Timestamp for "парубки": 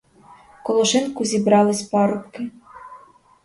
1.83-2.51